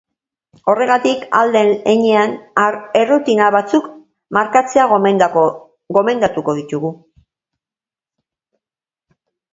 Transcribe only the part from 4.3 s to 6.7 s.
markatzea gomendatuko